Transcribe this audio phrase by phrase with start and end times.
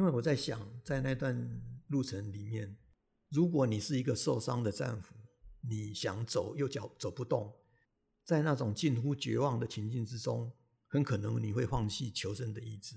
[0.00, 2.74] 因为我在想，在那段路程里面，
[3.28, 5.14] 如果你是一个受伤的战俘，
[5.60, 7.54] 你想走又脚走不动，
[8.24, 10.50] 在那种近乎绝望的情境之中，
[10.88, 12.96] 很可能你会放弃求生的意志。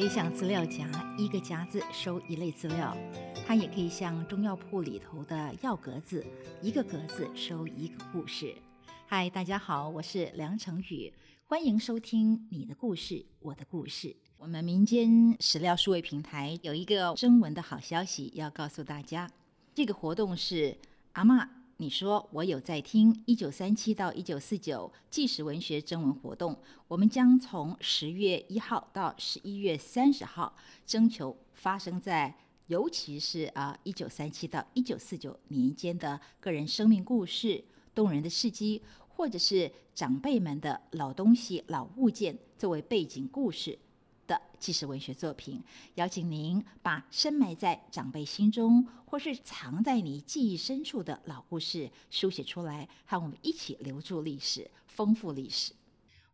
[0.00, 2.96] 可以像资料夹，一个夹子收一类资料；
[3.46, 6.24] 它也可以像中药铺里头的药格子，
[6.62, 8.54] 一个格子收一个故事。
[9.06, 11.12] 嗨，大家好，我是梁成宇，
[11.44, 14.16] 欢迎收听你的故事，我的故事。
[14.38, 19.28] 我们民间史料数位平台有一个征文的好消息要告诉大家，
[19.74, 20.78] 这个活动是
[21.12, 21.46] 阿妈。
[21.80, 26.54] 你说我有在听一九三七到一九四九纪实文学征文活动，
[26.86, 32.36] 我们将从十月一号到十一月三十号征求发生在
[32.66, 43.78] 尤其是啊一九三七到一九四九年间的个人生命故事、动人的事迹，或者是长辈们的老东西、老物件作为背景故事。
[44.30, 45.60] 的纪实文学作品，
[45.96, 55.72] 邀请您把深埋在长辈心中，或是藏在你记忆深处的老故事书写出来，和我们一起留住历史，丰富历史。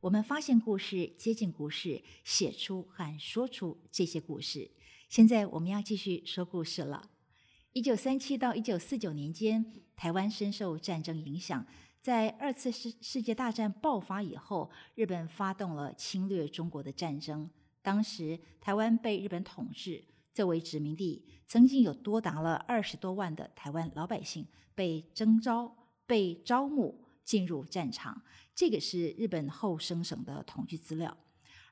[0.00, 4.70] 我们发现故事，接近故事，写出和说出这些故事。
[5.08, 7.08] 现在我们要继续说故事了。
[7.72, 11.66] 一九三七到一九四九年间，台湾深受战争影响，
[12.02, 17.48] 在二次世世界大战爆发以后，日本发动了侵略中国的战争。
[17.86, 20.02] 当时台湾被日本统治，
[20.34, 25.72] 作为殖民地，曾经有多达了二十多万的台湾老百姓被征召、
[26.04, 28.20] 被招募进入战场。
[28.56, 31.16] 这个是日本后生省的统计资料。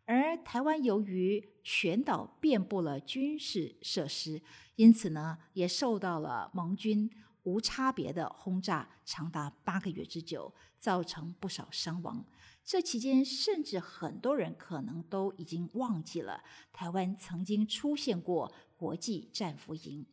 [0.04, 4.40] 而台湾由于全岛遍布了军事设施，
[4.76, 7.10] 因此呢，也受到了盟军
[7.44, 12.24] 无差别的轰炸，长达八个月之久，造成不少伤亡。
[12.64, 20.06] 这期间，甚至很多人可能都已经忘记了台湾曾经出现过国际战俘营。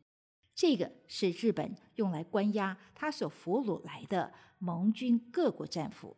[0.53, 6.15] 这个是日本用来关押他所俘虏来的盟军各国战俘。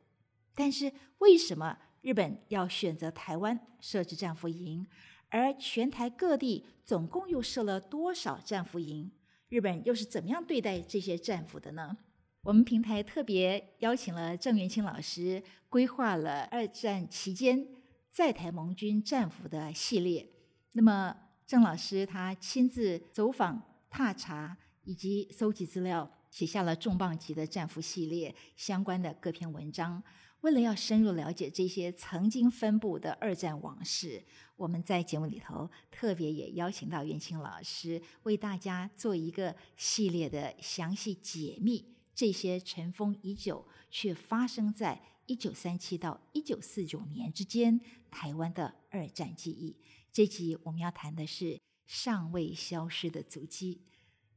[0.56, 4.86] 但是，为什么日本要选择台湾设置战俘营？
[5.30, 9.12] 而全台各地总共又设了多少战俘营？
[9.54, 11.96] 日本又是怎么样对待这些战俘的呢？
[12.42, 17.64] 我们平台特别邀请了郑元清老师，规划了二战期间
[18.10, 20.28] 在台盟军战俘的系列。
[20.72, 21.16] 那么，
[21.46, 30.02] 郑老师他亲自走访、踏查以及搜集资料，写下了重磅级的战俘系列相关的各篇文章。
[30.44, 34.22] 为了要深入了解这些曾经分布的二战往事，
[34.58, 41.96] 我们在节目里头特别也邀请到元清老师，为大家做一个系列的详细解密。
[42.14, 47.80] 这些尘封已久却发生在一九三七到一九四九年之间
[48.12, 49.78] 台湾的二战记忆。
[50.12, 53.82] 这集我们要谈的是尚未消失的足迹。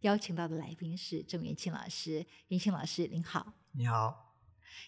[0.03, 3.55] 邀请到的来宾是郑元庆老师，元庆老师您好。
[3.73, 4.26] 你好，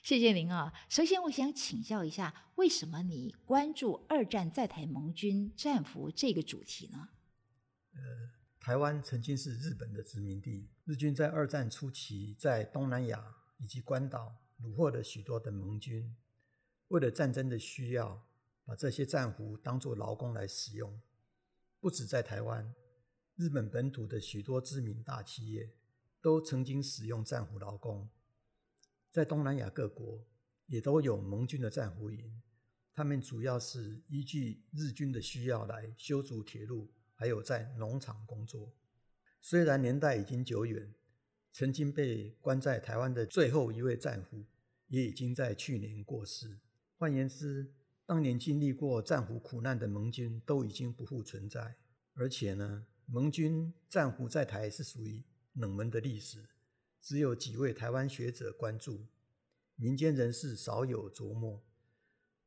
[0.03, 0.73] 谢谢您啊。
[0.89, 7.09] 首先，我想请教一下，为什么你关注二战在台盟军战俘这个主题呢？
[7.95, 8.01] 呃。
[8.61, 16.15] 台湾曾经是日本的殖民地，日军在二战初期在东南亚以及关岛虏获了许多的盟军，
[16.89, 18.27] 为了战争的需要，
[18.67, 21.01] 把这些战俘当作劳工来使用。
[21.81, 22.75] 不止在台湾，
[23.37, 25.71] 日本本土的许多知名大企业
[26.21, 28.11] 都曾经使用战俘劳工。
[29.11, 30.27] 在东南亚各国
[30.67, 32.43] 也都有盟军的战俘营，
[32.95, 36.91] 他们主要是依据日军的需要来修筑铁路。
[37.21, 38.73] 还有在农场工作，
[39.41, 40.95] 虽然年代已经久远，
[41.51, 44.47] 曾经被关在台湾的最后一位战俘
[44.87, 46.61] 也已经在去年过世。
[46.97, 47.73] 换言之，
[48.07, 51.75] 当年经历过战俘苦难的盟军都已经不复存在。
[52.15, 55.25] 而且呢，盟军战俘在台是属于
[55.55, 56.45] 冷门的历史，
[57.09, 59.07] 只有几位台湾学者关注，
[59.77, 61.65] 民间人士少有琢磨。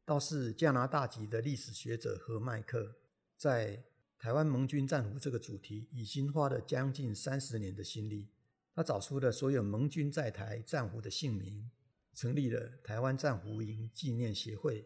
[0.05, 2.97] 倒是加拿大籍的历史学者何麦克
[3.35, 3.83] 在。
[4.19, 8.29] 台湾盟军战俘这个主题已经花了将近三十年的心力，
[8.71, 11.71] 他找出了所有盟军在台战俘的姓名，
[12.13, 14.85] 成立了台湾战俘营纪念协会，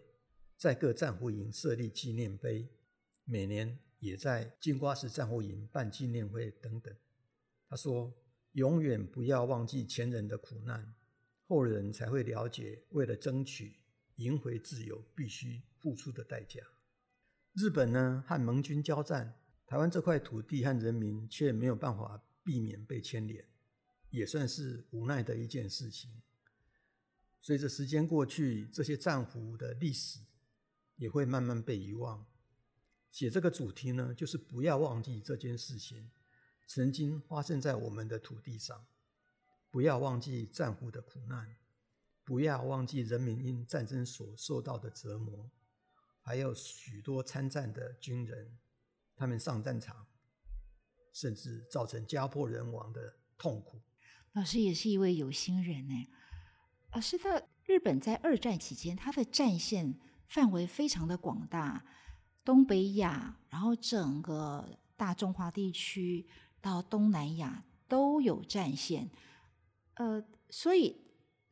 [0.55, 2.69] 在各战俘营设立纪念碑，
[3.25, 6.95] 每年也在金瓜石战俘营办纪念会等等。
[7.67, 8.13] 他说
[8.55, 10.95] ：“永远不要忘记前人的苦难，
[11.45, 13.79] 后人才会了解为了争取
[14.15, 16.61] 赢回自由必须付出的代价。”
[17.51, 19.35] 日本呢和盟军交战，
[19.65, 23.45] 台湾这块土地和人民却没有办法避免被牵连，
[24.09, 26.21] 也算是无奈的一件事情。
[27.41, 30.19] 随着时间过去，这些战俘的历史
[30.95, 32.25] 也会慢慢被遗忘。
[33.11, 36.09] 写这个主题呢，就是不要忘记这件事情
[36.67, 38.85] 曾经发生在我们的土地上，
[39.69, 41.55] 不要忘记战俘的苦难，
[42.23, 45.51] 不要忘记人民因战争所受到的折磨，
[46.21, 48.57] 还有许多参战的军人，
[49.15, 50.07] 他们上战场，
[51.13, 53.81] 甚至造成家破人亡的痛苦。
[54.33, 56.07] 老师也是一位有心人呢。
[56.93, 61.85] 老师，的日本在二战期间，它的战线范围非常的广大。
[62.43, 66.27] 东北亚，然后整个大中华地区
[66.65, 69.07] 到东南亚都有战线，
[69.93, 70.99] 呃，所以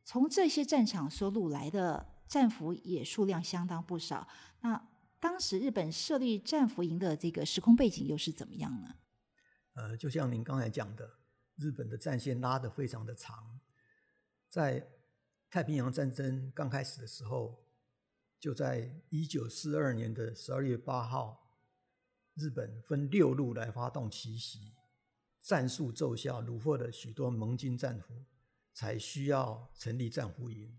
[0.02, 4.26] 从这些战场所掳来的战俘也数量相当不少。
[4.62, 4.88] 那
[5.20, 8.96] 当时日本设立战俘营的这个时空背景又是怎么样呢？
[9.74, 11.08] 呃，就像您刚才讲的，
[11.54, 13.60] 日本的战线拉得非常的长，
[14.48, 14.84] 在
[15.48, 17.62] 太平洋战争刚开始的时候。
[18.40, 21.48] 就在一九四二年的十二月八号，
[22.34, 24.74] 日本分六路来发动奇袭，
[25.44, 28.24] 战术奏效，虏获了许多盟军战俘，
[28.72, 30.74] 才需要成立战俘营。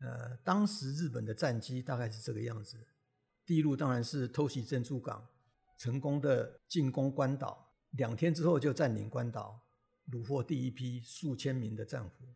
[0.00, 2.84] 呃，当时日本的战机大概是这个样子：
[3.46, 5.28] 第一路当然是偷袭珍珠港，
[5.78, 9.64] 成功的进攻关岛，两天之后就占领关岛，
[10.10, 12.26] 虏获第一批数千名的战俘。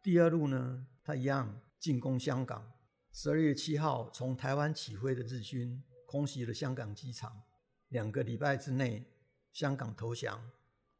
[0.00, 2.72] 第二路呢，他一样进攻香港。
[3.12, 7.42] 十二月七号从台湾起飞的日军空袭了香港机场，
[7.88, 9.04] 两个礼拜之内
[9.52, 10.40] 香港投降，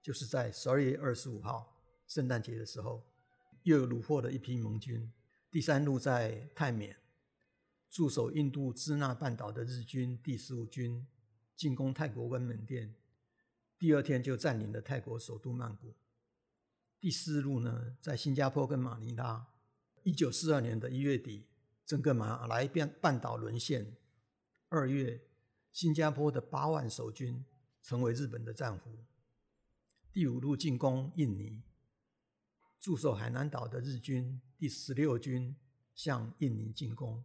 [0.02, 1.76] 就是在十二月二十五号
[2.06, 3.04] 圣诞节的时候，
[3.62, 5.12] 又虏获了一批盟军。
[5.50, 6.96] 第三路在泰缅
[7.88, 11.06] 驻守印度支那半岛的日军第十五军
[11.56, 12.94] 进攻泰国关门店，
[13.78, 15.94] 第二天就占领了泰国首都曼谷。
[17.00, 19.48] 第四路呢，在新加坡跟马尼拉，
[20.02, 21.46] 一九四二年的一月底。
[21.86, 23.96] 整个马来半半岛沦陷。
[24.68, 25.20] 二月，
[25.72, 27.44] 新加坡的八万守军
[27.82, 28.96] 成为日本的战俘。
[30.12, 31.62] 第五路进攻印尼，
[32.78, 35.54] 驻守海南岛的日军第十六军
[35.94, 37.24] 向印尼进攻，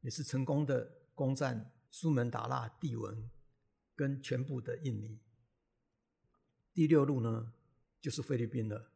[0.00, 3.30] 也是成功的攻占苏门答腊、帝文
[3.94, 5.18] 跟全部的印尼。
[6.72, 7.52] 第六路呢，
[8.00, 8.90] 就是菲律宾了。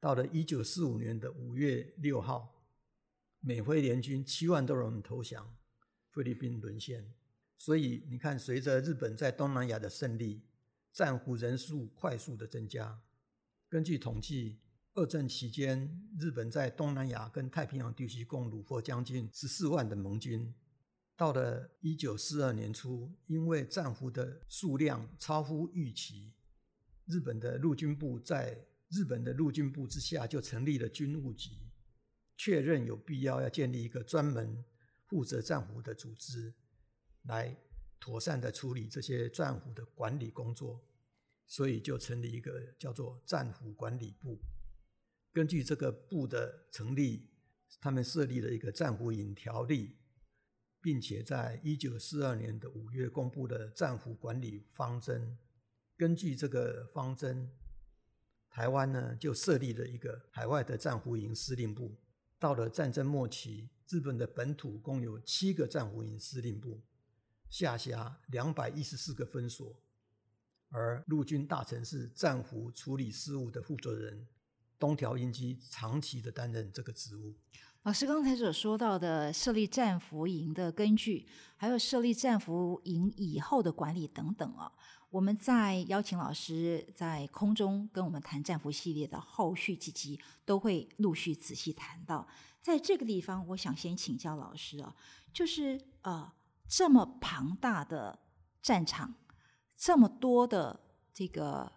[0.00, 2.58] 到了一九四五年的五月六号。
[3.44, 5.56] 美菲联军七万多人投降，
[6.12, 7.12] 菲律宾沦陷。
[7.58, 10.44] 所以你看，随着日本在东南亚的胜利，
[10.92, 13.02] 战俘人数快速的增加。
[13.68, 14.60] 根据统计，
[14.94, 20.54] 二战期间，日本在东南亚跟太平洋地区共虏获将近十四万的盟军。
[21.16, 26.34] 到了一九四二年初，因为战俘的数量超乎预期，
[27.06, 31.50] 日本的陆军部在日本的陆军部之下就成立了军务局。
[32.36, 34.64] 确认有必要要建立一个专门
[35.06, 36.52] 负责战俘的组织，
[37.22, 37.56] 来
[38.02, 40.84] 妥善的处理这些战俘的管理工作，
[41.46, 44.40] 所以就成立一个叫做战俘管理部。
[45.32, 47.30] 根据这个部的成立，
[47.80, 49.98] 他们设立了一个战俘营条例，
[50.80, 55.38] 并且在一九四二年的五月公布了战俘管理方针。
[55.96, 57.52] 根据这个方针，
[58.50, 61.96] 台湾呢就设立了一个海外的战俘营司令部。
[62.40, 66.82] 到了战争末期，日本的本土共有七个战俘营司令部，
[67.52, 69.76] 下辖两百一十四个分所，
[70.70, 74.26] 而陆军大臣是战俘处理事务的负责人，
[74.78, 77.34] 东条英机长期的担任这个职务。
[77.82, 81.28] 老师刚才所说到的设立战俘营的根据，
[81.58, 84.72] 还有设立战俘营以后的管理等等啊。
[85.10, 92.26] 我们在邀请老师在空中跟我们谈战俘系列的后续几集，都会陆续仔细谈到。
[92.62, 94.96] 在这个地方，我想先请教老师啊，
[95.34, 96.32] 就是呃，
[96.74, 98.18] 这么庞大的
[98.62, 99.14] 战场，
[99.76, 100.80] 这么多的
[101.12, 101.70] 这个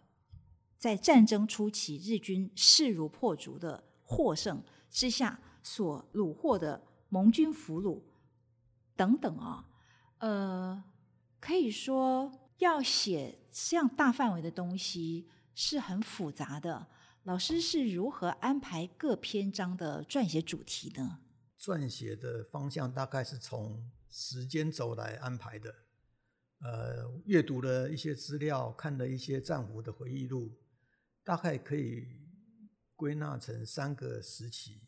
[0.77, 8.01] 在战争初期日军势如破竹的获胜之下所虏获的盟军俘虏
[8.95, 9.67] 等等啊，
[10.19, 10.83] 呃，
[11.41, 12.31] 可以说。
[12.59, 16.87] 要写这样大范围的东西是很复杂的。
[17.23, 21.19] 老师是如何安排各篇章的撰写主题呢？
[21.59, 25.75] 撰写的方向大概是从时间轴来安排的。
[26.59, 30.57] 呃，阅读了一些资料，看了一些战俘的回忆录，
[31.21, 32.07] 大概可以
[32.95, 34.79] 归纳成三个时期。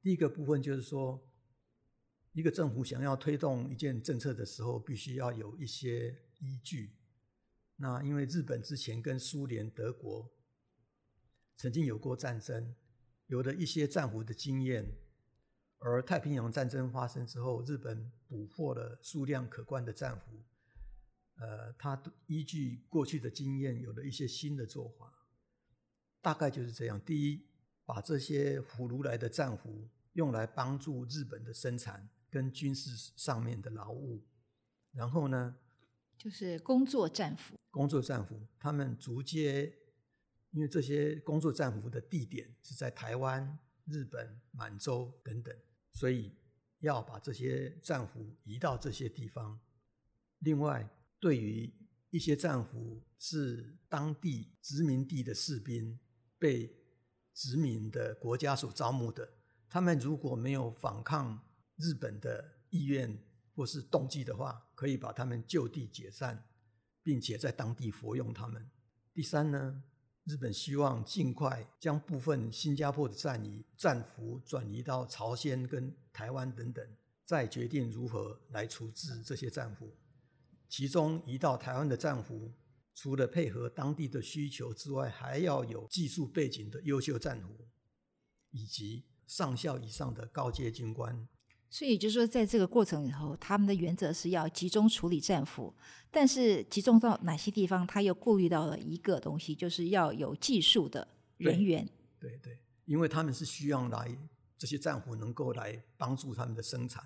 [0.00, 1.28] 第一个部分就是说，
[2.30, 6.94] 一个政府想要推动一件政策的时候，必须要有一些依据。
[7.74, 10.30] 那因为日本之前跟苏联、德国
[11.56, 12.76] 曾经有过战争，
[13.26, 14.86] 有了一些战俘的经验，
[15.78, 20.42] 而太平洋战争发生之后，日本捕获了数量可观的战俘。
[21.38, 25.12] 呃，他依据过去的经验，有了一些新的做法，
[26.22, 26.98] 大概就是这样。
[27.00, 27.46] 第一，
[27.84, 34.24] 把这些俘虏来的战俘用来帮助日本的生产跟军事上面的劳务，
[34.92, 35.56] 然后呢，
[36.16, 37.54] 就是工作战俘。
[37.70, 39.70] 工作战俘，他们逐渐，
[40.52, 45.54] 因为这些工作战俘的地点是在台湾、日本、满洲等等，
[45.96, 46.30] 所以
[46.80, 49.58] 要把这些战俘移到这些地方。
[50.40, 50.86] 另外，
[51.18, 51.72] 对于
[52.10, 55.98] 一些战俘是当地殖民地的士兵，
[56.38, 56.70] 被
[57.32, 59.26] 殖民的国家所招募的，
[59.70, 61.42] 他们如果没有反抗
[61.76, 63.18] 日本的意愿
[63.54, 66.46] 或是动机的话，可以把他们就地解散，
[67.02, 68.70] 并且在当地服用他们。
[69.14, 69.82] 第三呢，
[70.26, 76.84] 日本希望尽快将部分新加坡的战役战俘转移到朝鲜跟台湾等等，
[77.24, 79.96] 再决定如何来处置这些战俘。
[80.68, 82.52] 其中移到台湾的战俘，
[82.92, 87.68] 除了配合当地的需求之外，还要有技术背景的优秀战俘，
[88.50, 91.28] 以及上校以上的高阶军官。
[91.68, 95.74] 所以就是说，在这个过程里头，他们的原则是要集中处理战俘，
[96.10, 101.06] 但是集中到哪些地方，他又顾虑到了一个东西，就是要有技术的
[101.36, 101.88] 人员。
[102.18, 104.16] 对对，因为他们是需要来
[104.56, 107.04] 这些战俘能够来帮助他们的生产，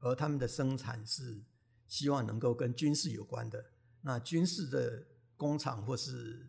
[0.00, 1.42] 而他们的生产是。
[1.88, 3.64] 希望能够跟军事有关的，
[4.00, 6.44] 那军事的工厂或是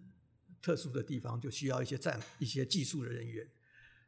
[0.59, 3.47] 特殊的地方，就需要一些战一些技术的人员。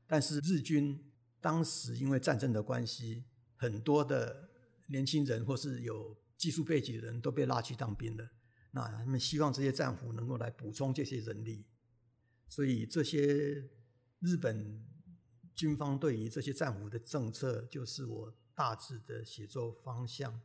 [0.08, 1.00] 但是日军
[1.39, 3.24] 当时因为战争的关系，
[3.60, 4.50] 很多的
[4.88, 8.28] 年轻人或是有技术背景的人都被拉去当兵了。
[8.72, 11.66] 那他们希望这些战俘能够来补充这些人力，
[12.48, 13.70] 所以这些
[14.20, 14.84] 日本
[15.54, 20.42] 军方对于这些战俘的政策，就是我大致的写作方向。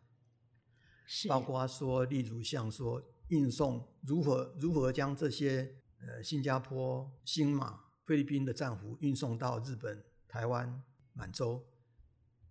[1.29, 11.63] 包括说，例如像说运送如何如何将这些呃新加坡、新马、菲律宾的战俘运送到日本、台湾、满洲，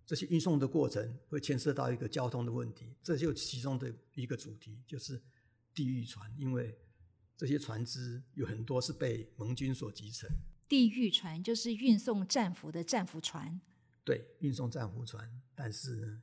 [0.06, 5.22] 这些运送的过程会牵涉到一个交通的问题，这就其中的一个主题，就是
[5.72, 6.78] 地狱船，因为
[7.36, 10.28] 这些船只有很多是被盟军所集成。
[10.68, 13.60] 地狱船就是运送战俘的战俘船。
[14.04, 16.22] 对，运送战俘船，但是呢，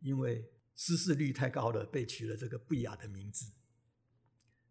[0.00, 3.52] 因为失事率太高了，被取了这个不雅的名字。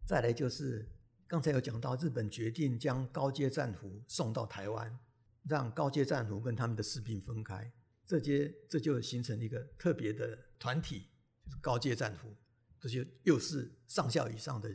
[0.06, 0.90] 再来就是
[1.26, 4.98] 刚才有讲到，日本决定将高阶战俘送到台湾，
[5.44, 7.72] 让高阶战俘跟他们的士兵分开，
[8.08, 11.06] 这些这就形成一个特别的团体，
[11.44, 12.34] 就是高阶战俘，
[12.80, 14.74] 这些又是上校以上的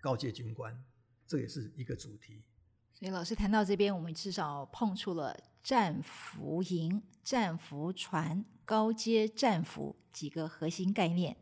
[0.00, 0.82] 高阶军官，
[1.26, 2.42] 这也是一个主题。
[2.94, 8.46] 所以老师谈到这边，我们至少碰触了战俘营、战俘船。
[8.64, 11.34] 高阶战俘几个核心概念，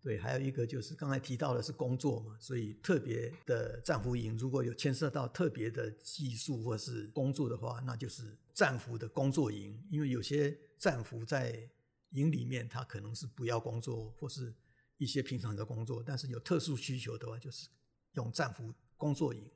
[0.00, 9.80] 对，还有一个就是刚才提到的是工作嘛，所以特别的战俘营如果有牵涉到特别的技术或是工作的话，那就是战俘的工作营。
[9.88, 11.70] 因为有些战俘在
[12.10, 14.52] 营里面，他可能是不要工作或是
[14.96, 17.68] 一些平常的工作，但是有特殊需求的话，就是
[18.14, 19.48] 用战俘工作营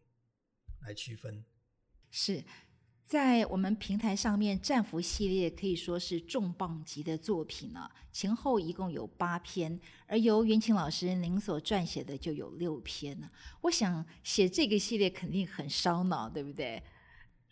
[0.82, 1.44] 来区分。
[2.10, 2.44] 是。
[3.06, 7.90] 在我们平台上面，《战俘》系列可以说是重磅级的作品了。
[8.12, 13.28] 前后一共有八篇，而由袁琴老师您所撰写的就有六篇呢。
[13.62, 16.80] 我想写这个系列肯定很烧脑，对不对？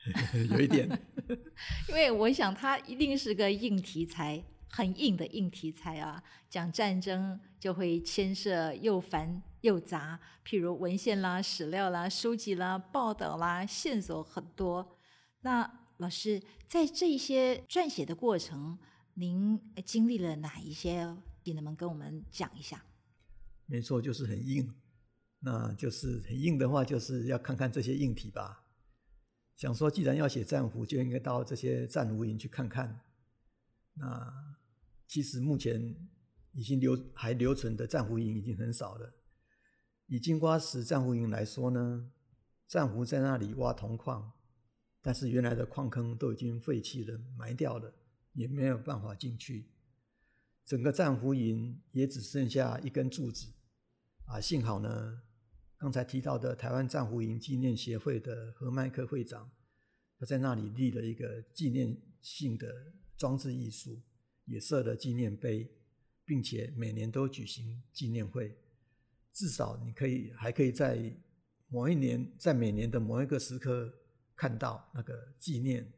[0.51, 0.89] 有一点，
[1.89, 6.23] 因为我想它一定是个硬题材，很硬的硬题材啊。
[6.49, 14.97] 讲战争就会牵涉又繁又杂，譬如文献啦、史料啦、书籍啦、报道啦，线索很多。
[15.43, 18.79] 那老师在这些撰写的过程，
[19.15, 21.17] 您经历了哪一些？
[21.45, 22.85] 你能不能跟我们讲一下？
[23.67, 24.73] 没错，就是很硬。
[25.41, 28.65] 那就是很硬的话，就是要看看这些硬体吧。
[29.59, 33.01] 想说，既然要写战俘，就应该到这些战俘营去看看。
[33.95, 34.57] 那
[35.05, 35.97] 其实目前
[36.53, 39.13] 已经留还留存的战俘营已经很少了。
[40.07, 42.09] 以金瓜石战俘营来说呢，
[42.69, 44.33] 战俘在那里挖铜矿。
[45.03, 47.93] 但是原来的矿坑都已经废弃了、埋掉了，
[48.35, 49.73] 也没有办法进去。
[50.65, 53.49] 整个战俘营也只剩下一根柱子。
[54.27, 55.23] 啊，幸好呢，
[55.79, 59.49] 刚才提到的台湾战俘营纪念协会的何麦克会长，
[60.19, 64.03] 他在那里立了一个纪念性的装置艺术，
[64.45, 65.71] 也设了纪念碑，
[66.25, 68.59] 并且每年都举行纪念会。
[69.33, 71.17] 至少你可以还可以在
[71.69, 73.93] 某一年，在每年的某一个时刻
[74.35, 75.93] 看到那个纪念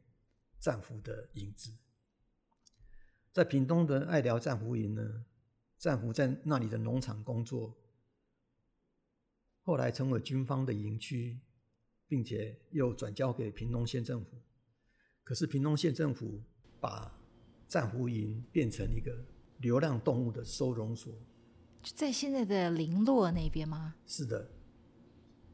[0.58, 1.72] 战俘的影子。
[3.32, 5.24] 在屏东的爱寮战俘营呢，
[5.78, 7.79] 战俘在那里的农场工作，
[9.62, 11.38] 后来成为军方的营区，
[12.08, 14.36] 并且又转交给屏东县政府。
[15.22, 16.40] 可是屏东县政府
[16.80, 17.16] 把
[17.68, 19.16] 战俘营变成一个
[19.58, 21.14] 流浪动物的收容所。
[21.82, 23.94] 在现在的林洛那边吗？
[24.06, 24.50] 是的，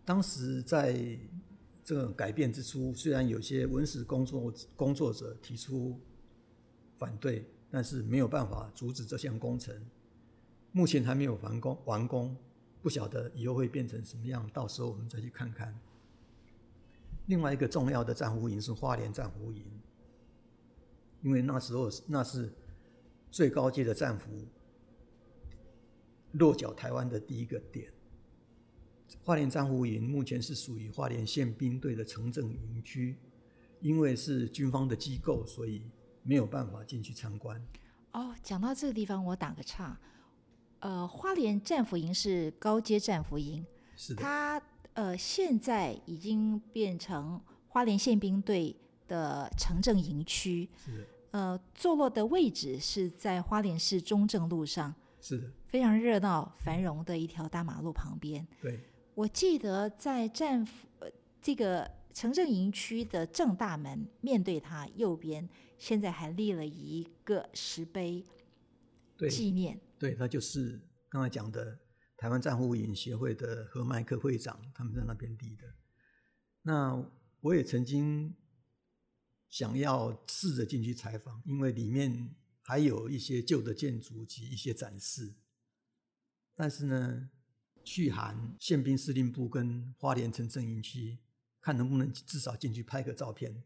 [0.05, 1.19] 当时在
[1.85, 6.01] 这个改变之初，虽然有些文史工作工作者提出
[6.99, 9.73] 反对，但是没有办法阻止这项工程。
[10.73, 12.37] 目前还没有完工，完工
[12.87, 15.77] 不晓得以后会变成什么样，到时候我们再去看看。
[17.27, 19.65] 另外一个重要的战俘营是花莲战俘营，
[21.21, 22.49] 因为那时候那是
[23.29, 24.47] 最高阶的战俘。
[26.35, 27.93] 落脚台湾的第一个点，
[29.25, 33.17] 花莲战俘营目前是属于花莲宪兵队的城镇营区，
[33.81, 35.83] 因为是军方的机构，所以
[36.23, 37.61] 没有办法进去参观。
[38.13, 39.99] 哦，讲到这个地方，我打个岔。
[40.81, 43.65] 呃，花莲战俘营是高阶战俘营，
[43.97, 44.23] 是的。
[44.23, 44.63] 它
[44.95, 48.75] 呃现在已经变成花莲宪兵队
[49.09, 50.69] 的城镇营区。
[50.77, 51.05] 是的。
[51.33, 54.95] 呃，坐落的位置是在花莲市中正路上。
[55.21, 55.51] 是的。
[55.67, 58.47] 非常热闹繁荣的一条大马路旁边。
[58.63, 58.81] 对，
[59.15, 60.87] 我记得在战俘
[61.43, 68.25] 这个城镇营区的正大门面对它右边，现在还立了一个石碑，
[69.29, 69.79] 纪念。
[69.99, 71.79] 对，他就是刚才讲的
[72.17, 75.75] 台湾战俘营协会的何麦克会长他们在那边立的。
[76.63, 77.11] 那
[77.41, 78.35] 我也曾经
[79.49, 85.35] 想要试着进去采访，因为里面还有一些旧的建筑及一些展示。
[86.55, 87.31] 但是呢，
[87.85, 91.19] 去函宪兵司令部跟花莲城镇营区，
[91.61, 93.63] 看能不能至少进去拍个照片。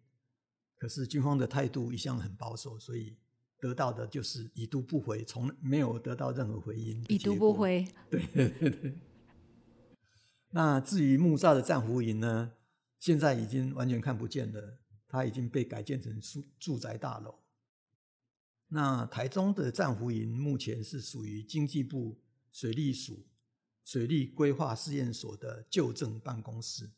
[0.76, 3.16] 可是军方的态度一向很保守，所以
[3.60, 7.04] 得到的就是已读不回，从没有得到任何回音。
[7.08, 7.86] 已读不回。
[8.10, 8.98] 对 对对。
[10.50, 12.52] 那至于木栅的战俘营呢，
[12.98, 17.36] 现在已经完全看不见了，它已经被改建成住住宅大楼。
[18.68, 22.20] 那台中的战俘营目前是属于经济部。
[22.52, 23.28] 水利署
[23.84, 26.90] 水利规划试验所的旧政办公室，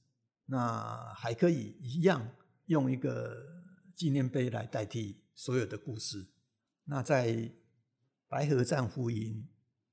[0.46, 2.26] 那还可以一样
[2.68, 3.62] 用一个
[3.94, 6.24] 纪念碑来代替所有的故事。
[6.84, 7.50] 那在
[8.28, 9.46] 白河战俘营，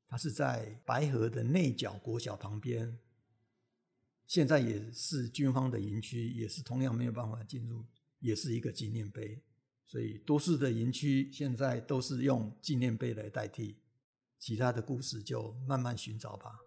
[0.07, 2.97] 它是在白河的内角国小旁边，
[4.25, 7.85] 现在也是军方的营区，也是同样没有办法进入，
[8.19, 9.41] 也是一个纪念碑。
[9.85, 13.77] 所以多数的营区现在都是用纪念碑来代替。
[14.37, 16.59] 其他的故事就慢慢寻找吧。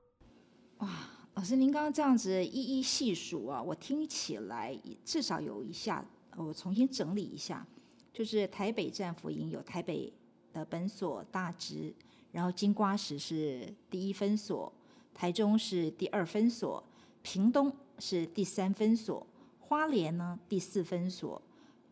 [0.78, 6.04] 哇，老师，您刚刚这样子一一细数啊，我听起来至少有一下，
[6.36, 7.66] 我重新整理一下，
[8.12, 10.12] 就是台北战俘营有台北
[10.52, 11.94] 的本所大直，
[12.30, 14.72] 然后金瓜石是第一分所，
[15.14, 16.82] 台中是第二分所，
[17.22, 19.26] 屏东是第三分所，
[19.60, 21.40] 花莲呢第四分所，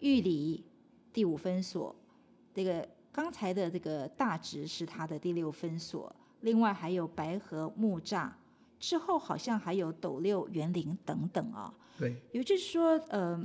[0.01, 0.65] 玉里
[1.13, 1.95] 第五分所，
[2.55, 2.89] 这个。
[3.13, 8.31] 刚才的这个大直是它的第六分所，另外还有白河木栅，
[8.79, 11.75] 之后好像还有斗六园林等等啊。
[11.99, 13.45] 对，也就是说，呃，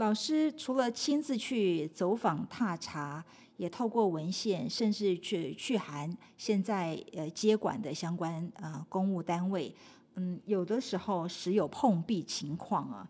[0.00, 3.22] 老师除了亲自去走访踏查，
[3.58, 9.74] 也透过文献，甚至去去函现在呃接管的相关呃公务单位，
[10.14, 13.06] 嗯，有的时候时有碰壁情况啊。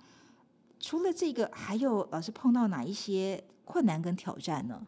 [0.81, 4.85] 除了这个，还有老师碰到哪一些困难跟挑战呢？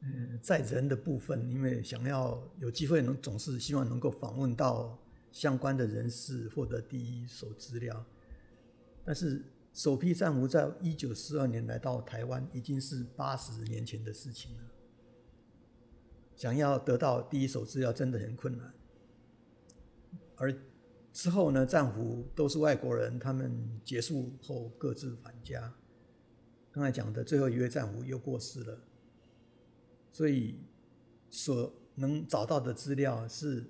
[0.00, 4.98] 嗯，在人的部分，因为想要有机会能总是希望能够访问到
[5.30, 8.04] 相关的人士，获得第一手资料。
[9.04, 9.44] 但是
[9.76, 14.62] 首批战俘在一九四二年来到台湾，已经是八十年前的事情了。
[16.34, 18.72] 想要得到第一手资料真的很困难。
[20.36, 20.50] 而
[21.12, 25.70] 之后呢，战俘都是外国人，他们结束后各自返家。
[26.72, 28.80] 刚才讲的最后一位战俘又过世了。
[30.10, 30.58] 所以，
[31.28, 33.62] 所能找到的资料是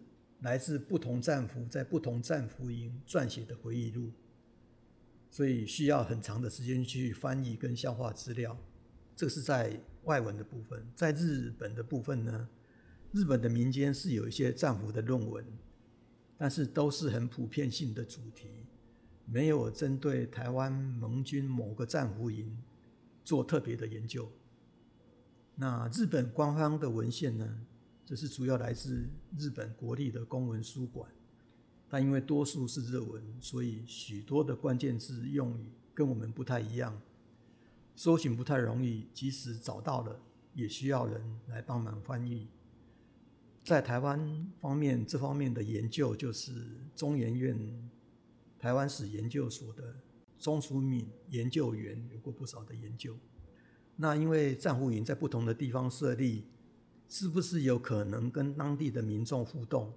[0.42, 4.12] 来自不同战俘在不同战俘营撰写的回忆录，
[5.36, 8.56] 所以需要很长的时间去翻译跟消化资料。
[9.14, 12.48] 这个是在外文的部分，在日本的部分呢，
[13.12, 15.44] 日本的民间是有一些战俘的论文，
[16.38, 18.48] 但是都是很普遍性的主题，
[19.26, 22.56] 没有针对台湾盟军某个战俘营
[23.22, 24.32] 做特别的研究。
[25.54, 27.60] 那日本官方的文献呢，
[28.06, 31.10] 这是主要来自日本国立的公文书馆，
[31.96, 37.00] 但因为多数是日文，所以许多的关键字用语跟我们不太一样，
[37.94, 40.20] 搜寻不太容易，即使找到了，
[40.52, 42.48] 也需要人来帮忙翻译。
[43.64, 46.52] 在台湾方面，这方面的研究就是
[46.94, 47.58] 中研院
[48.58, 49.96] 台湾史研究所的
[50.38, 53.16] 钟淑敏研究员有过不少的研究。
[53.96, 56.44] 那因为战俘营在不同的地方设立，
[57.08, 59.90] 是不是有可能跟当地的民众互动？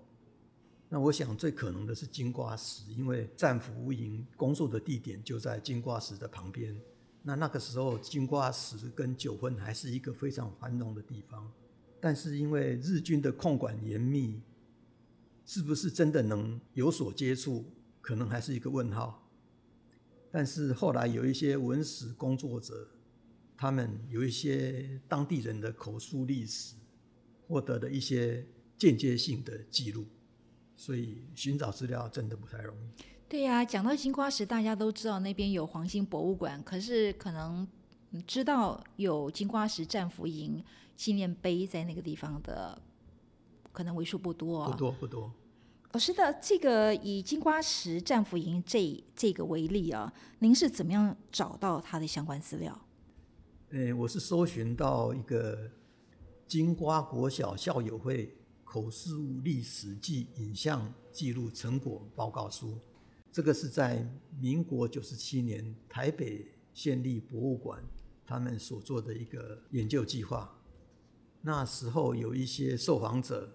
[0.92, 6.76] 那我想最可能的是金瓜石，因为战俘营工作的地点就在金瓜石的旁边。
[7.22, 11.52] 那那个时候，金瓜石跟九份还是一个非常繁荣的地方。
[12.02, 14.42] 但是因为日军的控管严密，
[15.46, 17.66] 是不是真的能有所接触，
[18.02, 19.30] 可能还是一个问号。
[20.32, 22.88] 但是后来有一些文史工作者，
[23.58, 26.76] 他们有一些当地人的口述历史，
[27.48, 28.48] 获得了一些
[28.78, 30.06] 间接性的记录，
[30.80, 33.04] 所以寻找资料真的不太容易。
[33.28, 37.68] 对呀，讲到金瓜石，大家都知道那边有黄兴博物馆，可是可能
[38.26, 40.64] 知道有金瓜石战俘营。
[40.96, 42.78] 纪念碑在那个地方的
[43.72, 45.32] 可能为数不多，不多不多。
[45.94, 52.78] 老师的这个以金瓜石战俘营这这个为例啊，您是怎么样找到它的相关资料？
[53.70, 55.72] 呃，我是搜寻到一个
[56.46, 58.38] 金瓜国小校友会
[58.70, 62.78] 口述历史记影像记录成果报告书，
[63.32, 64.08] 这个是在
[64.40, 67.84] 民国九十七年台北县立博物馆
[68.24, 70.56] 他们所做的一个研究计划。
[71.42, 73.52] 那时候有一些受访者，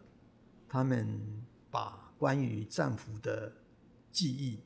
[0.68, 1.16] 他们
[1.70, 3.52] 把关于战俘的
[4.10, 4.58] 记忆，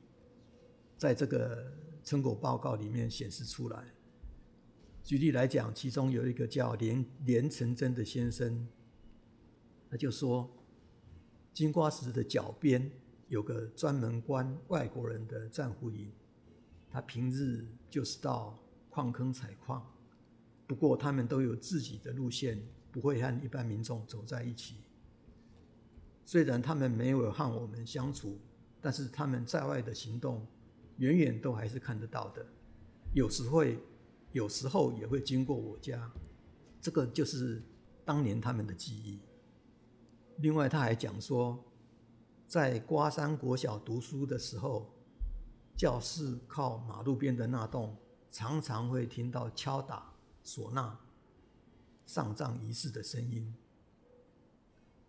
[0.97, 1.71] 在这个
[2.03, 3.85] 成果报告里面显示出来。
[5.05, 8.67] 举例来讲，其中有一个叫连连成真的先生，
[9.91, 10.49] 他就说，
[11.53, 12.91] 金瓜石的脚边
[13.29, 16.11] 有个专门关外国人的战俘营，
[16.91, 18.59] 他平日就是到
[18.91, 19.85] 矿坑采矿，
[20.67, 22.61] 不过他们都有自己的路线。
[22.91, 24.77] 不会和一般民众走在一起。
[26.25, 28.39] 虽然他们没有和我们相处，
[28.81, 30.45] 但是他们在外的行动，
[30.97, 32.45] 远远都还是看得到的。
[33.13, 33.79] 有时会，
[34.33, 36.11] 有时候也会经过我家。
[36.81, 37.63] 这个就是
[38.07, 39.21] 当年他们的记忆。
[40.39, 41.65] 另外，他还讲说，
[42.47, 44.95] 在瓜山国小读书的时候，
[45.77, 47.97] 教室靠马路边的那栋，
[48.31, 51.01] 常常会听到敲打唢呐。
[52.07, 53.55] 上葬仪式的声音，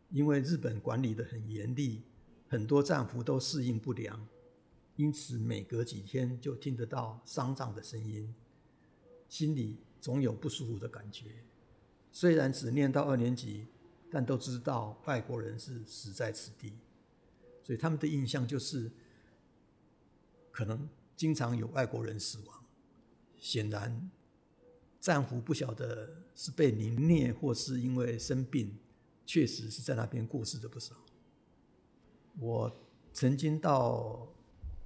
[0.09, 2.01] 因为日本管理的很严厉，
[2.49, 4.27] 很多战俘都适应不良，
[4.97, 8.35] 因此每隔几天就听得到丧葬的声音，
[9.29, 11.43] 心里总有不舒服的感觉。
[12.11, 13.67] 虽然只念到二年级，
[14.11, 16.73] 但都知道外国人是死在此地，
[17.63, 18.91] 所以他们的印象就是
[20.51, 22.63] 可能经常有外国人死亡。
[23.37, 24.09] 显然。
[25.01, 28.77] 战俘不晓得是被凌虐，或是因为生病，
[29.25, 30.93] 确实是在那边过世的不少。
[32.37, 32.69] 我
[33.13, 34.27] 曾经到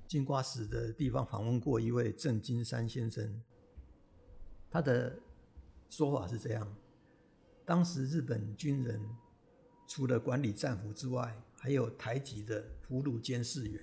[0.07, 3.41] 金瓜石的地方访问过一位郑金山先生，
[4.69, 5.17] 他的
[5.89, 6.71] 说法是这样：
[7.65, 8.99] 当时日本军人
[9.87, 13.81] 除了管理战俘之外，还有台籍的俘虏监视员，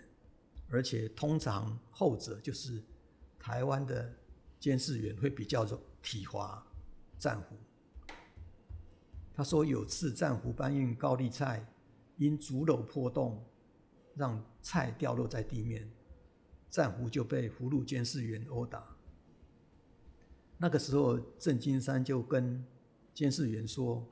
[0.69, 2.83] 而且通常后者就是
[3.38, 4.12] 台湾的
[4.59, 5.66] 监视员会比较。
[6.03, 6.66] 体罚
[7.19, 7.55] 战俘，
[9.35, 11.71] 他说有次战俘搬运高丽菜，
[12.16, 13.45] 因竹篓破洞，
[14.14, 15.93] 让菜掉落在地面，
[16.71, 18.97] 战俘就被俘虏监视员殴打。
[20.57, 22.64] 那个时候郑金山就跟
[23.14, 24.07] 监视员说：“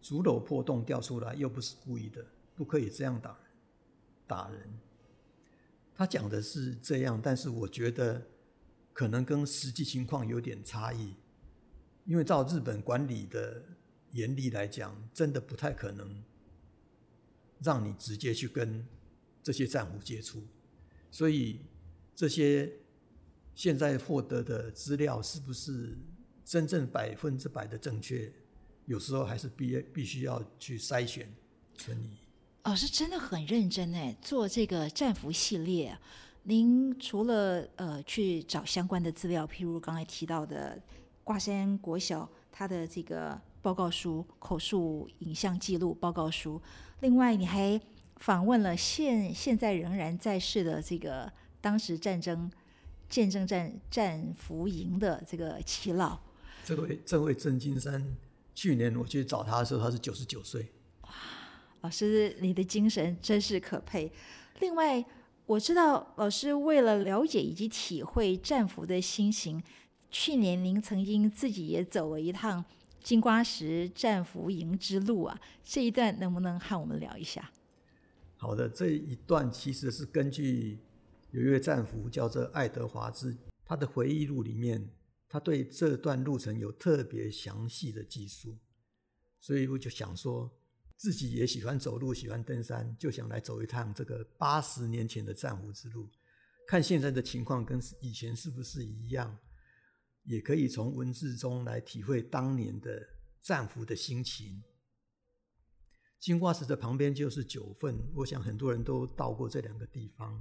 [0.00, 3.38] 竹篓破洞掉出来又不是故意的，不可以这样打人。”
[4.26, 4.60] 打人，
[5.94, 8.26] 他讲的是这样，但是我觉得
[8.92, 11.14] 可能跟实际情况有点差异。
[12.06, 13.62] 因为照日本管理的
[14.12, 16.24] 严厉来讲，真的不太可能
[17.62, 18.86] 让你直接去跟
[19.42, 20.42] 这些战俘接触，
[21.10, 21.60] 所以
[22.14, 22.72] 这些
[23.54, 25.98] 现在获得的资料是不是
[26.44, 28.32] 真正百分之百的正确，
[28.86, 31.28] 有时候还是必必须要去筛选
[31.76, 32.16] 存疑。
[32.64, 35.98] 老师真的很认真哎，做这个战俘系列，
[36.44, 40.80] 您除了呃去找相关的资料，譬如刚才提到的。
[41.24, 46.60] 挂山国小他的这个报告书、口述影像记录报告书，
[47.00, 47.80] 另外你还
[48.16, 52.52] 访问了现现在仍然在世的这个当时战争
[53.08, 56.18] 见证战战俘营的这个耆老。
[56.62, 58.06] 这位这位郑金山
[58.54, 60.72] 去年我去找他的时候，他是九十九岁。
[61.02, 61.10] 哇
[61.82, 64.10] 老师，你的精神真是可佩。
[64.60, 65.04] 另外，
[65.46, 69.62] 我知道老师为了了解以及体会战俘的心情，
[70.10, 72.64] 去年您曾经自己也走了一趟
[73.02, 75.38] 金瓜石战俘营之路啊。
[75.62, 77.50] 这一段能不能和我们聊一下？
[78.36, 80.78] 好的，这一段其实是根据
[81.32, 83.36] 有一位战俘叫做爱德华兹，
[83.66, 84.88] 他的回忆录里面，
[85.34, 88.56] 他对这段路程有特别详细的记述，
[89.40, 90.48] 所以我就想说，
[90.96, 96.08] 自己也喜欢走路，喜欢登山，就想来走一趟这个八十年前的战俘之路，
[96.68, 99.36] 看现在的情况跟以前是不是一样，
[100.22, 103.04] 也可以从文字中来体会当年的
[103.42, 104.62] 战俘的心情。
[106.20, 110.40] 金瓜石的旁边就是九份，我想很多人都到过这两个地方，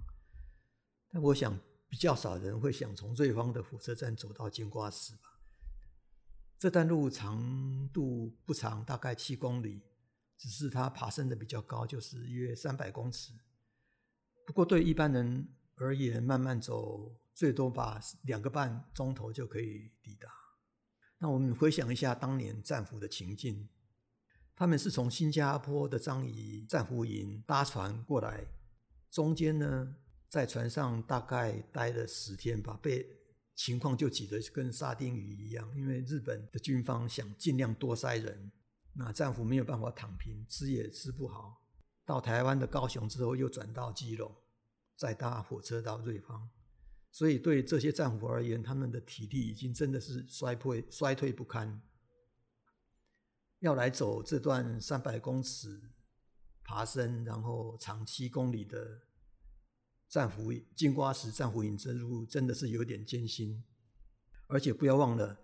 [1.09, 1.59] 但我想
[1.93, 5.39] 比较少人会想从瑞芳的火车站走到金瓜石吧。
[6.57, 9.79] 这段路长度不长，大概七公里，
[10.35, 13.33] 只是它爬升的比较高，就是约三百公尺。
[14.43, 20.27] 不过对一般人而言，慢慢走最多把两个半钟头就可以抵达。
[21.19, 23.69] 那我们回想一下当年战俘的情境。
[24.55, 28.47] 他们是从新加坡的樟宜战俘营搭船过来，
[29.11, 29.95] 中间呢，
[30.33, 33.07] 在船上大概待了十天吧，被
[33.53, 35.71] 情况就挤得跟沙丁鱼一样。
[35.77, 38.51] 因为日本的军方想尽量多塞人，
[38.93, 41.61] 那战俘没有办法躺平，吃也吃不好。
[42.03, 44.35] 到台湾的高雄之后，又转到基隆，
[44.97, 46.49] 再搭火车到瑞芳，
[47.11, 51.79] 所以对这些战俘而言，他们的体力已经真的是衰退衰退不堪。
[53.59, 55.79] 要来走这段三百公尺
[56.63, 58.99] 爬升，然后长七公里的
[60.13, 63.63] 战俘金瓜石战俘营之路，真的是有点艰辛。
[64.45, 65.39] 而且不要忘了，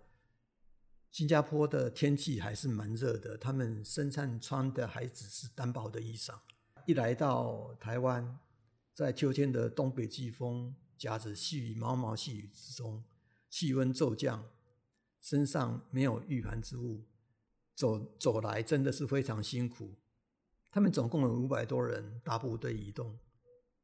[1.10, 6.38] 新加坡的天气还是蛮热的，他们身上穿的还只是单薄的衣裳。
[6.86, 8.38] 一来到台湾，
[8.94, 13.02] 在秋天的东北季风夹着细雨毛毛细雨之中，
[13.48, 14.48] 气温骤降，
[15.20, 17.08] 身上没有御寒之物。
[17.74, 19.96] 走走来真的是非常辛苦，
[20.70, 23.18] 他们总共有五百多人大部队移动，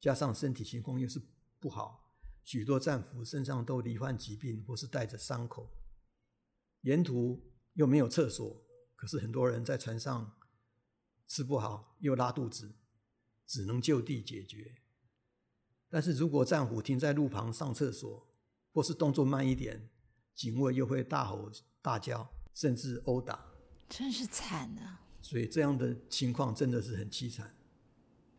[0.06, 1.20] 加上身体情况又是
[1.58, 2.08] 不好，
[2.44, 5.68] 许多战俘身上都罹患疾病或是带着伤口，
[6.82, 7.42] 沿途
[7.72, 8.62] 又没有厕所，
[8.94, 10.36] 可是很多人在船上
[11.26, 12.76] 吃不好又拉肚子，
[13.48, 14.76] 只能就地解决。
[15.88, 18.28] 但是如果战俘停在路旁上厕所，
[18.72, 19.90] 或是动作慢一点，
[20.36, 21.50] 警卫又会大吼
[21.82, 23.44] 大叫，甚至殴打。
[23.88, 25.00] 真是惨啊！
[25.20, 27.56] 所以这样的情况真的是很凄惨，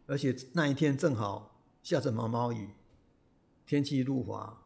[0.05, 1.55] 而且那一天正好
[1.87, 2.71] 下着毛毛雨，
[3.65, 4.61] 天气路滑，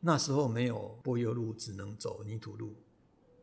[0.00, 2.74] 那时候没有柏油路，只能走泥土路，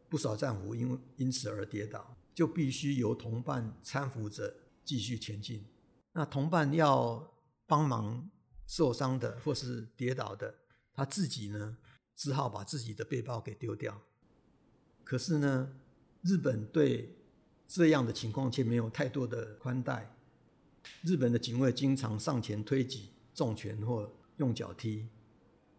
[0.09, 5.63] 不少战俘因因此而跌倒，就必须由同伴搀扶着继续前进。
[6.11, 7.33] 那同伴要
[7.65, 8.29] 帮忙
[8.65, 10.53] 受伤的或是跌倒的，
[10.93, 11.77] 他自己呢，
[12.13, 14.01] 只好把自己的背包给丢掉。
[15.05, 15.73] 可是呢？
[16.23, 17.15] 日本对
[17.69, 20.16] 这样的情况却没有太多的宽待。
[21.01, 25.07] 日本的警卫经常上前推挤、重拳或用脚踢。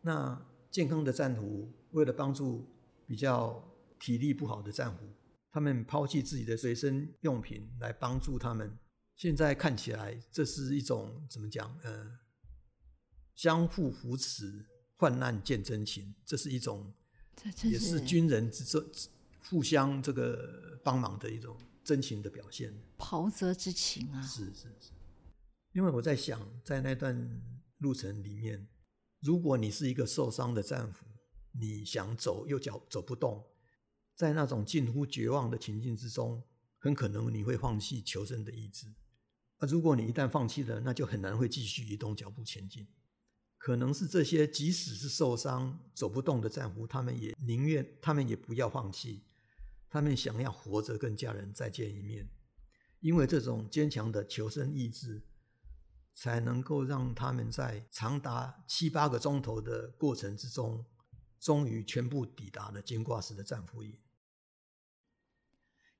[0.02, 0.40] 那
[0.70, 2.66] 健康的战俘为了帮助
[3.06, 3.62] 比较
[3.98, 5.04] 体力不好的战俘，
[5.50, 8.76] 他们抛弃自己的随身用品来帮助他们。
[9.16, 11.76] 现在看起来，这是一种怎么讲？
[11.82, 12.18] 呃，
[13.34, 14.64] 相互扶持、
[14.96, 16.92] 患难见真情，这是一种，
[17.64, 18.84] 也是军人之这。
[19.50, 24.20] 互相这个帮忙的一种真情的表现，袍泽之情啊！
[24.20, 24.90] 是是是，
[25.78, 27.40] 因为我在想，在那段
[27.76, 28.66] 路程里面，
[29.20, 31.06] 如果你是一个受伤的战俘，
[31.52, 33.46] 你想走又脚走不动，
[34.16, 36.42] 在那种近乎绝望的情境之中，
[36.78, 38.92] 很可能你会放弃求生的意志。
[39.60, 42.88] 那如果你一旦放弃了，那就很难会继续移动脚步前进。
[43.56, 49.22] 可能是这些即使是受伤走不动的战俘，他们也宁愿，他们也不要放弃。
[49.88, 52.28] 他们想要活着跟家人再见一面，
[52.98, 55.22] 因为这种坚强的求生意志，
[56.20, 60.84] 才能够让他们在长达七八个钟头的过程之中，
[61.38, 63.96] 终于全部抵达了金瓜石的战俘营。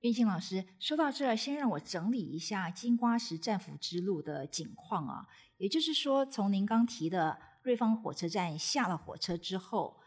[0.01, 5.29] 运庆老师说到这儿，先让我整理一下金瓜石战俘之路的景况啊，
[5.59, 10.01] 也就是说，从您刚提的瑞芳火车站下了火车之后。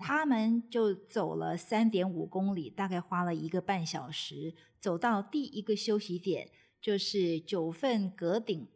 [0.00, 6.48] 他们就走了三点五公里，大概花了一个半小时，走到第一个休息点，
[6.80, 8.68] 就是九份阁顶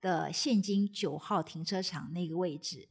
[0.00, 2.88] 的现金九号停车场那个位置。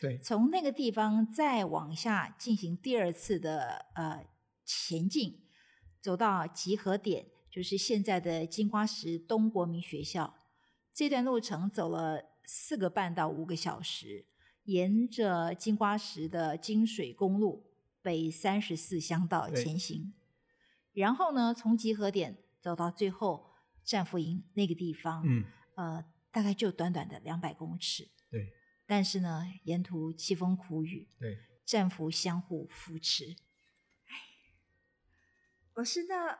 [0.00, 4.26] 对，从那个地方再往下进行第二次的呃
[4.64, 5.42] 前进，
[6.00, 10.34] 走到集合点，就是现在的金瓜石东国民学校。
[10.92, 14.26] 这段路程走了四个半到五个小时，
[14.64, 20.12] 沿着金瓜石的金水公路北三十四乡道前行。
[20.92, 23.50] 然后呢，从集合点走到最后
[23.82, 28.10] 战俘营那个地方，嗯，呃，大概就短短的两百公尺。
[28.28, 28.52] 对，
[28.86, 33.36] 但是呢，沿途凄风苦雨，对，战俘相互扶持。
[34.06, 34.14] 哎，
[35.74, 36.36] 老师，那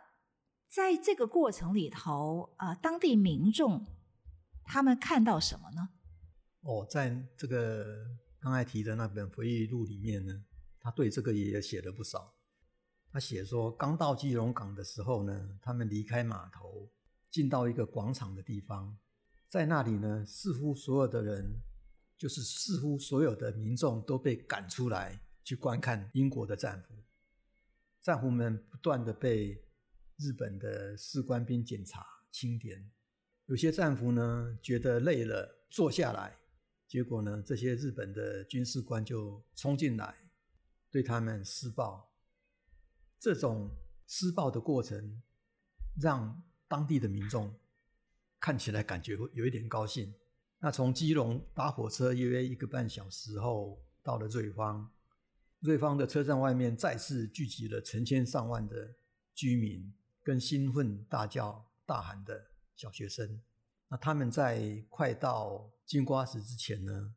[0.69, 3.87] 在这个过程里头，啊、当地民众
[4.65, 5.91] 他们看到什么呢？
[6.63, 8.05] 哦，在这个
[8.41, 10.45] 刚才提的那本回忆录里面呢，
[10.81, 12.35] 他对这个也写了不少。
[13.13, 16.91] 他写说，刚到基隆港的时候呢，他们离开码头，
[17.31, 18.99] 进到一个广场的地方，
[19.49, 21.61] 在那里呢，似乎所有的人，
[22.17, 26.95] 就是似乎所有的民众都被赶出来去观看英国的战俘。
[28.03, 29.65] 战俘们不断的被
[30.17, 32.91] 日本的士官兵检查清点，
[33.47, 36.37] 有些战俘呢觉得累了，坐下来，
[36.87, 40.15] 结果呢，这些日本的军事官就冲进来，
[40.91, 42.13] 对他们施暴。
[43.19, 43.71] 这种
[44.07, 45.23] 施暴的过程，
[45.99, 47.55] 让当地的民众
[48.45, 50.13] 看起来感觉会有一点高兴。
[50.59, 54.93] 那从基隆搭火车约一个半小时后，到了瑞芳。
[55.61, 58.97] 瑞芳的车站外面再次聚集了成千上万的
[59.35, 59.91] 居民，
[60.23, 63.41] 跟兴奋大叫大喊的小学生。
[63.89, 67.15] 那他们在快到金瓜石之前呢，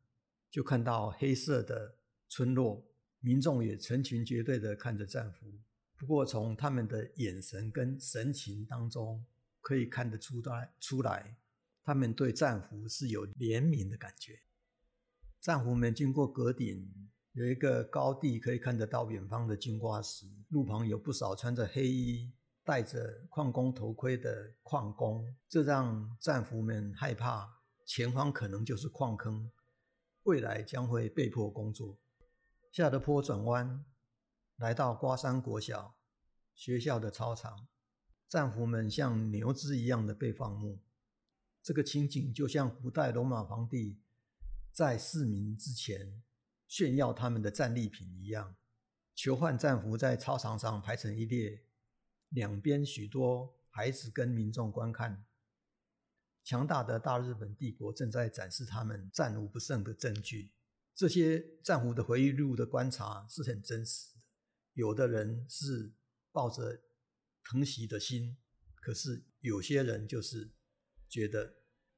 [0.50, 1.94] 就看到黑色的
[2.30, 2.82] 村落，
[3.20, 5.46] 民众也成群结队的看着战俘。
[5.94, 9.22] 不过从他们的眼神跟神情当中，
[9.68, 11.36] 可以看得出来，出来
[11.84, 14.40] 他们对战俘是有怜悯的感觉。
[15.42, 16.90] 战俘们经过阁顶，
[17.32, 22.32] 有一个高地可以看得到远方的金瓜石，路旁有不少穿着黑衣、
[22.64, 27.46] 戴着矿工头盔的矿工，这让战俘们害怕
[27.84, 29.50] 前方可能就是矿坑，
[30.22, 31.98] 未来将会被迫工作。
[32.72, 33.84] 下了坡转弯。
[34.56, 35.94] 来到瓜山国小
[36.54, 37.68] 学校的操场，
[38.28, 40.78] 战俘们像牛只一样的被放牧。
[41.62, 44.00] 这个情景就像古代罗马皇帝
[44.72, 46.22] 在市民之前
[46.66, 48.56] 炫耀他们的战利品一样。
[49.14, 51.64] 囚犯战俘在操场上排成一列，
[52.28, 55.24] 两边许多孩子跟民众观看。
[56.44, 60.52] 强大的大日本帝国正在展示他们战无不胜的证据。
[60.94, 64.20] 这些战俘的回忆录的观察是很真实的。
[64.74, 65.92] 有的人是
[66.32, 66.80] 抱着
[67.50, 68.36] 疼惜的心，
[68.74, 70.52] 可是有些人就是
[71.08, 71.56] 觉得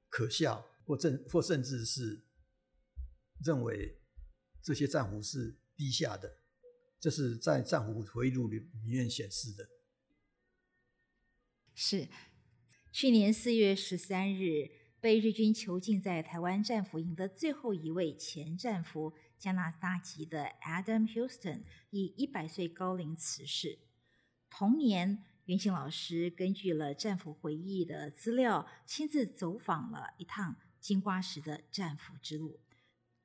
[0.08, 2.24] 可笑，或甚或甚至是
[3.44, 4.00] 认为
[4.62, 6.38] 这些战俘是低下的，
[7.00, 9.68] 这是在战俘回忆录里面显示的。
[11.74, 12.08] 是，
[12.92, 19.12] 去年四月十三日被日军囚禁在台湾战俘营的最后一位前战俘。
[19.40, 23.78] 加拿大籍的 Adam Houston 以一百岁高龄辞世。
[24.50, 32.60] 同年，袁兴老师根据了战俘回忆的资料，亲自走访了一趟金瓜石的战俘之路。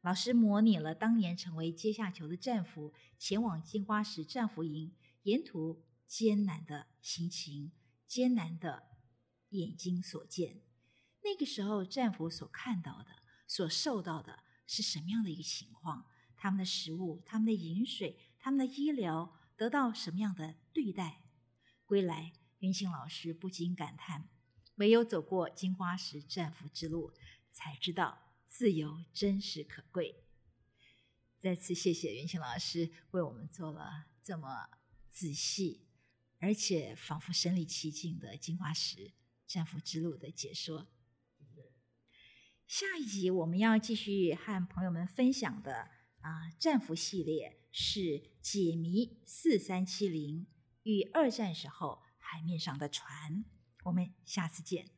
[0.02, 7.72] 老师模拟了当年成为阶下囚的战俘前往金瓜石战俘营沿途艰难的心情、
[8.08, 8.82] 艰难的
[9.50, 10.64] 眼睛所见。
[11.24, 14.40] 那个时候，战俘所看到的、所受到的。
[14.66, 16.08] 是什么样的一个情况？
[16.36, 21.22] 他们的食物、他们的饮水、他们的医疗得到什么样的对待？
[21.86, 24.28] 归来，云清老师不禁感叹：
[24.76, 27.14] 唯有走过金瓜石战俘之路，
[27.52, 30.24] 才知道自由真实可贵。
[31.40, 34.68] 再次谢谢云清老师为我们做了这么
[35.12, 35.86] 仔细，
[36.40, 39.12] 而且仿佛身临其境的金瓜石
[39.46, 40.88] 战俘之路的解说。
[42.66, 50.48] 下一集我们要继续和朋友们分享的啊战俘系列是解谜四三七零
[50.86, 53.44] 与二战时候海面上的船。
[53.86, 54.90] 我们下次见。